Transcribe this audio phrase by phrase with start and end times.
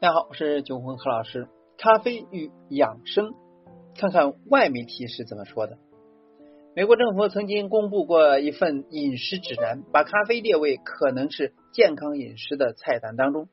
[0.00, 1.48] 大家好，我是九红何老师。
[1.76, 3.34] 咖啡与养生，
[3.96, 5.76] 看看外媒体是怎么说的。
[6.76, 13.48] 美国政府曾经公布过一份饮食指南，把咖啡列为可能是健康饮食的菜单当中，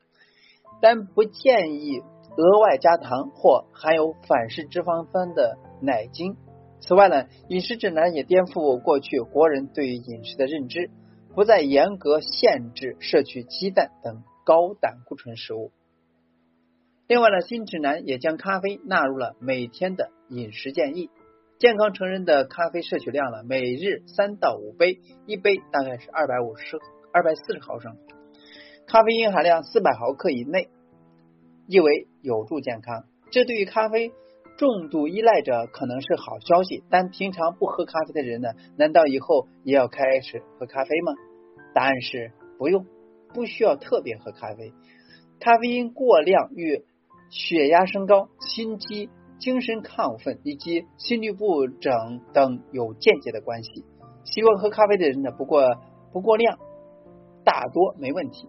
[0.80, 1.98] 但不建议
[2.36, 6.36] 额外加糖或含有反式脂肪酸的奶精。
[6.78, 10.90] 此外呢，饮食指南也颠覆过去国人对于饮食的认知，
[11.34, 15.72] 不再严格限制摄取鸡蛋等高胆固醇食物。
[17.08, 21.08] 另外呢，新指南也将咖啡纳入了每天的饮食建议。
[21.58, 26.76] 健康成人的咖啡摄取量呢，每日三到五杯，一杯大概是二百五十、
[27.12, 27.96] 二百四十毫升，
[28.88, 30.68] 咖啡因含量四百毫克以内，
[31.68, 33.04] 意为有助健康。
[33.30, 34.10] 这对于咖啡
[34.58, 41.12] 重度依赖者可能是好消息，但平常不喝咖啡的人呢，难道以后也要开始喝咖啡吗？
[41.72, 42.84] 答案是不用，
[43.32, 44.72] 不需要特别喝咖啡。
[45.38, 46.84] 咖啡因过量与
[47.30, 53.84] 血压升高、心肌、精神亢奋以及心律不整等有间接的关系。
[54.24, 55.76] 习惯喝咖啡的人呢，不过
[56.12, 56.58] 不过量，
[57.44, 58.48] 大多没问题。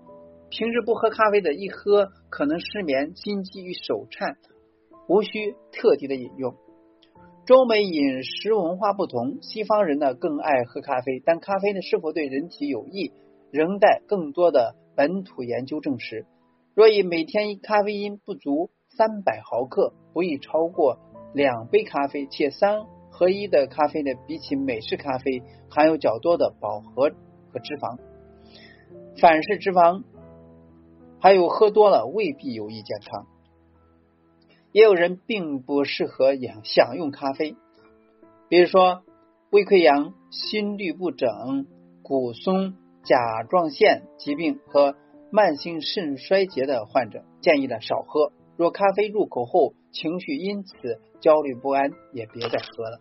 [0.50, 4.38] 平时不喝咖啡的，一喝可能失眠、心悸与手颤，
[5.10, 6.56] 无需特地的饮用。
[7.46, 13.12] 中美饮食文化不同，西方人呢更爱喝咖啡，但咖啡呢是否对人体有益，
[13.52, 16.26] 仍待更多的本土研究证实。
[16.74, 20.98] 若以每天咖啡因不足三百毫克，不宜超过
[21.32, 27.12] 两杯咖啡，且三合一的咖啡呢，比起美式咖啡含有较多的饱和
[27.54, 28.00] 和脂肪，
[29.22, 30.04] 反式脂肪，
[31.20, 33.28] 还有喝多了未必有益健康。
[34.72, 37.56] 也有人并不适合养享用咖啡，
[38.50, 39.04] 比如说
[39.52, 41.68] 胃溃疡、心律不整、
[42.02, 42.74] 骨松、
[43.04, 44.96] 甲状腺疾病和。
[45.30, 48.32] 慢性肾衰竭的患者建议呢少喝。
[48.58, 50.74] 若咖啡入口后情绪因此
[51.22, 53.00] 焦虑不安，也别再喝了。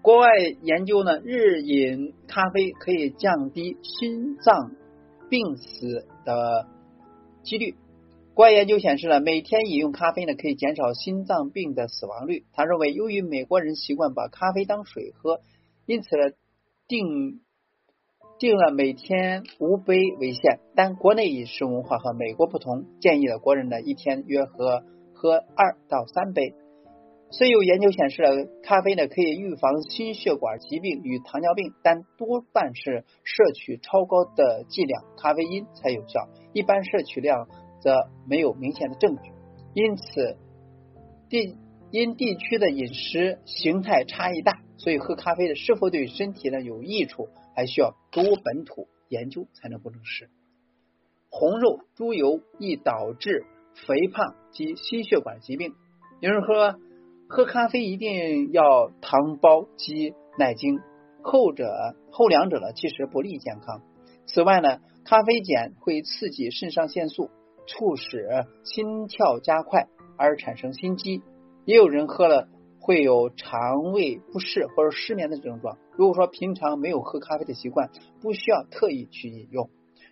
[0.00, 0.28] 国外
[0.62, 4.70] 研究呢，日饮咖啡可以降低心脏
[5.28, 6.68] 病死的
[7.42, 7.74] 几率。
[8.32, 12.44] 国外研究显示了每天饮用咖啡呢，可以减少心脏病的死亡率。
[12.52, 15.40] 他认为，由于美国人习惯把咖啡当水喝，
[15.84, 16.32] 因此呢
[16.88, 17.40] 定。
[18.40, 26.54] 定了每天五杯为限，但国内饮食文化和美国不同，建议了国人呢一天约喝喝二到三杯。
[27.30, 28.30] 虽有研究显示了
[28.62, 37.46] 咖啡呢可以预防心血管疾病与糖尿病，但多半是摄取超高的剂量咖啡因才有效，一般摄取量
[37.82, 39.32] 则没有明显的证据。
[39.74, 40.38] 因此，
[41.28, 41.58] 地
[41.90, 47.28] 因地区的饮食形态差异大，所以喝咖啡的是否对身体呢有益处？
[47.60, 50.30] 还需要多本土研究才能不证实。
[51.28, 53.44] 红肉、猪油易导致
[53.86, 55.74] 肥胖及心血管疾病。
[56.20, 56.76] 有人说
[57.28, 60.80] 喝咖啡一定要糖包及奶精，
[61.20, 63.82] 后者后两者呢其实不利健康。
[64.24, 67.28] 此外呢，咖啡碱会刺激肾上腺素，
[67.66, 71.20] 促使心跳加快而产生心悸。
[71.66, 72.48] 也有人喝了。
[72.80, 75.78] 会有肠胃不适或者失眠的症状。
[75.96, 79.70] 如果说平常没有喝咖啡的习惯，不需要特意去饮用。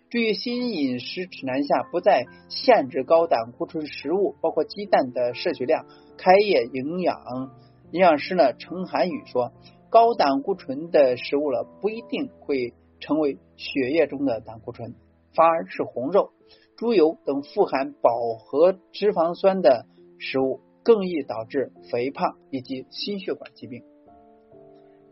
[0.09, 5.85] 至于新饮食指南下不再限制高胆固醇食物，包括鸡蛋的摄取量，
[6.17, 7.51] 开业营养
[7.91, 9.51] 营养师呢陈涵宇说，
[9.89, 14.95] 高胆固醇的食物了不一定会成为血液中的胆固醇，
[15.35, 16.31] 反而是红肉、
[16.75, 19.85] 猪油等富含饱和脂肪酸的
[20.17, 20.61] 食物。
[20.89, 23.83] 更易导致肥胖以及心血管疾病。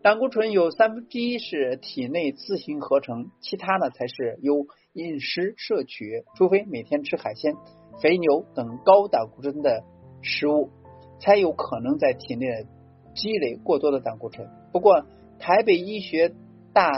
[0.01, 7.53] 胆固醇有三分之一是体内自行合成，其他呢才是由饮食摄取，除非每天吃海鲜、
[8.01, 9.83] 肥牛等高胆固醇的
[10.23, 10.71] 食物，
[11.19, 12.65] 才有可能在体内
[13.13, 14.49] 积累过多的胆固醇。
[14.71, 15.05] 不过，
[15.37, 16.33] 台北医学
[16.73, 16.91] 大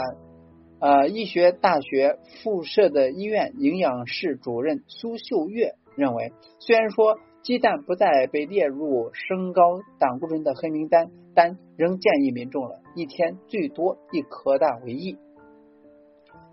[0.80, 7.18] 呃医学大学附设的医院营养室主任苏秀月认为，虽然说。
[7.42, 15.16] 鸡蛋不再被列入升高胆固醇的黑名单，但仍建议民众了一天最多一颗蛋为宜。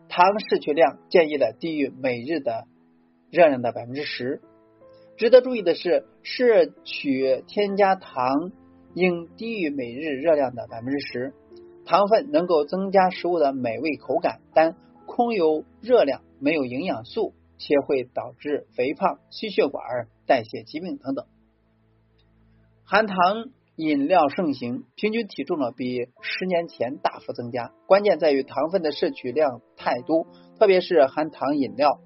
[0.07, 2.65] 糖摄取量建议了低于每日的
[3.29, 4.41] 热量的百分之十。
[5.17, 8.51] 值得注意的是，摄取添加糖
[8.93, 11.33] 应低于每日热量的百分之十。
[11.85, 14.75] 糖分能够增加食物的美味口感，但
[15.05, 17.33] 空有热量，没有营养素。
[17.57, 21.25] 且会导致肥胖、心血管、代谢疾病等等。
[22.83, 23.17] 含糖
[23.75, 27.71] 饮料盛行，平均体重呢比十年前大幅增加。
[27.85, 30.27] 关键在于糖分的摄取量太多，
[30.57, 31.99] 特别是含糖饮料，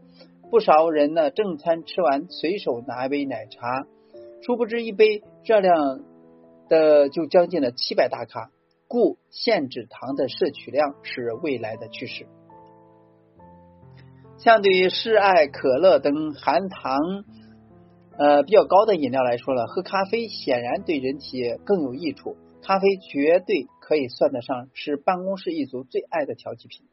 [0.49, 3.85] 不少人呢，正餐吃完，随手拿一杯奶茶，
[4.41, 6.03] 殊不知一杯热量
[6.67, 8.51] 的就将近了七百大卡。
[8.87, 12.27] 故限制糖的摄取量是未来的趋势。
[14.43, 16.97] 相对于嗜爱可乐等含糖
[18.17, 22.37] 呃比较高的饮料来说呢，喝咖啡显然对人体更有益处。
[22.63, 26.87] 咖啡绝对可以算得上是办公室一族最爱的调剂品。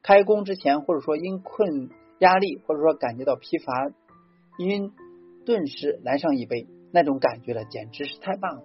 [0.00, 1.90] 开工之前，或者说因困
[2.20, 3.90] 压力，或者说感觉到疲乏、
[4.58, 4.92] 因，
[5.44, 8.62] 顿时来上一杯，那种感觉呢，简直是太棒了。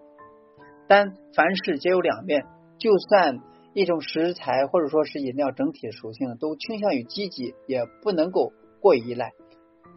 [0.88, 2.46] 但凡事皆有两面。
[2.78, 3.40] 就算
[3.78, 8.52] 一种食材或者说是饮料整体的属性都倾向于积极，也不能够
[8.82, 9.34] 过于依赖。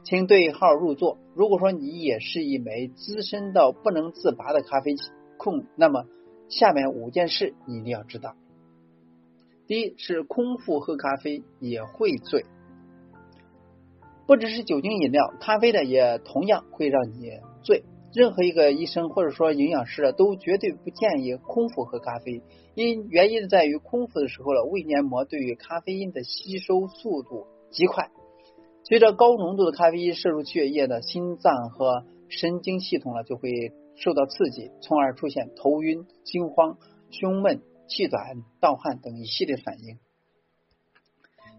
[0.04, 1.16] 请对号入座。
[1.34, 4.96] 如果说你也是一枚资深到不能自拔的咖啡
[5.38, 6.04] 控，那么
[6.50, 8.34] 下面五件事你一定要知道。
[9.66, 12.44] 第一是空腹喝咖啡也会醉，
[14.26, 17.30] 不只是酒精饮料，咖啡的也同样会让你
[17.62, 17.84] 醉。
[18.12, 22.42] 任何一个医生或者说营养师都绝对不建议空腹喝咖啡，
[22.74, 28.10] 因原因在于空腹的时候了，胃黏膜对于咖啡因的吸收速度极快，
[28.82, 36.78] 随着高浓度的咖啡因摄入血液的心脏和神经系统呢就会受到刺激，从而出现头晕、心慌、
[37.10, 39.98] 胸闷、气短、盗汗等一系列反应。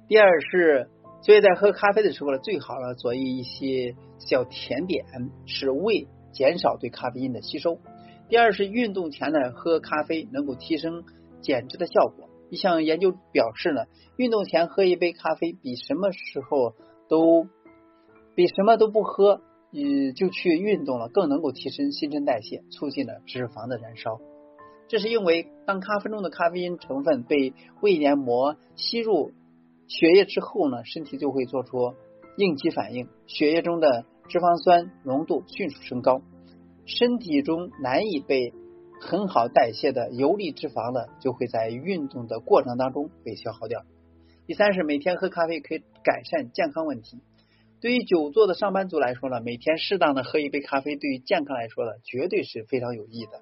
[0.10, 0.90] 第二是，
[1.22, 5.06] 所以在喝咖啡的时候呢，最好呢做一一些小甜点，
[5.46, 6.08] 使胃。
[6.32, 7.80] 减少对咖啡因的吸收。
[8.30, 11.04] 第二是运动前呢喝咖啡能够提升
[11.42, 12.30] 减脂的效果。
[12.50, 13.86] 一项研究表示呢，
[14.18, 16.74] 运动前喝一杯咖啡比什么时候
[17.10, 17.48] 都
[18.36, 19.42] 比什么都不喝，
[19.74, 24.20] 嗯，就去运动了更能够提升新陈代谢，促进了脂肪的燃烧。
[24.88, 29.32] 这是因为当咖啡中的咖啡因成分被胃黏膜吸入
[29.88, 31.94] 血液之后呢，身体就会做出
[32.38, 34.06] 应激反应，血液中的。
[34.32, 36.22] 脂肪酸浓度迅速升高，
[36.86, 38.54] 身体中难以被
[39.02, 43.84] 很好代谢的游离脂肪呢，就会在运动的过程当中被消耗掉。
[44.48, 47.20] 第三是每天喝咖啡可以改善健康问题。
[47.82, 53.42] 对于久坐的上班族来说呢，每天适当的喝一杯咖啡，对于健康来说呢，绝对是非常有益的。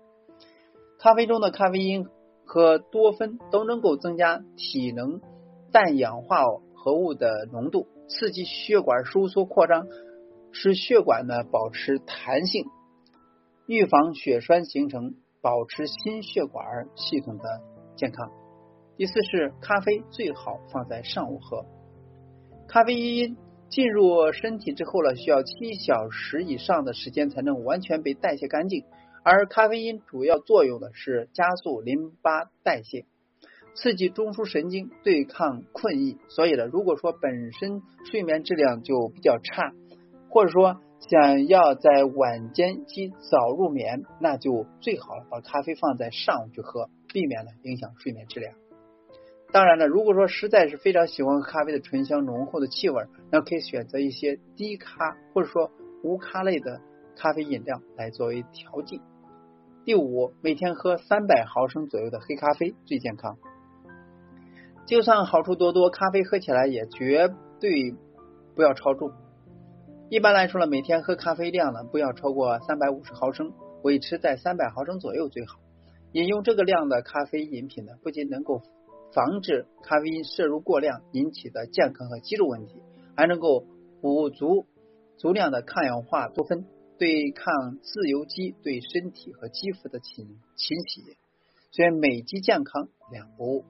[0.98, 2.08] 咖啡中的咖啡因
[2.46, 5.22] 和多酚都能够增加体能
[5.72, 9.86] 氮氧化合物的浓度，刺激血管收缩扩张。
[10.52, 12.66] 使血管呢保持弹性，
[13.68, 16.66] 预防血栓形成，保持心血管
[16.96, 17.62] 系统的
[17.96, 18.32] 健康。
[18.98, 21.66] 第四是咖啡最好放在上午喝。
[22.68, 23.38] 咖啡因
[23.70, 28.84] 进入身体之后呢，需要七小时以上的时间才能完全被代谢干净。
[29.24, 33.06] 而咖啡因主要作用的是加速淋巴代谢，
[33.76, 36.18] 刺激中枢神经，对抗困意。
[36.28, 39.74] 所以呢，如果说本身睡眠质量就比较差。
[40.30, 48.54] 或者说想要在晚间及早入眠，那就最好了，把咖啡放在上午去喝，避免了影响睡眠质量。
[49.52, 55.72] 当然了，如果说实在是非常喜欢咖啡的醇香浓厚的气味，那可以选择一些低咖或者说
[56.04, 56.82] 无咖类的
[57.16, 59.02] 咖啡饮料来作为调剂。
[59.86, 63.38] 第五，每天喝三百毫升左右的黑咖啡最健康。
[64.86, 67.96] 就算好处多多，咖啡喝起来也绝对
[68.56, 69.12] 不要超重。
[70.12, 75.60] 一般来说呢，每天喝咖啡量呢不要超过三百五十毫升，维持在三百毫升左右最好。
[76.14, 78.64] 饮用这个量的咖啡饮品呢，不仅能够
[79.14, 82.82] 防止咖啡因摄入过量引起的健康和肌肉问题，
[83.16, 83.68] 还能够
[84.02, 84.66] 补足
[85.18, 86.66] 足量的抗氧化多酚，
[86.98, 90.26] 对抗自由基对身体和肌肤的侵
[90.56, 91.04] 侵袭。
[91.72, 93.66] 所以美肌健康两不误。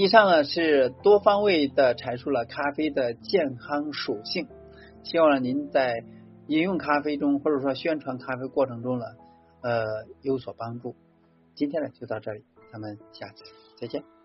[0.00, 4.46] 以上呢是多方位的阐述了咖啡的健康属性，
[5.02, 6.04] 希望您在
[6.46, 9.06] 饮用咖啡中或者说宣传咖啡过程中呢，
[9.60, 9.84] 呃
[10.22, 10.94] 有所帮助。
[11.56, 13.42] 今天呢就到这里，咱们下次
[13.76, 14.17] 再见。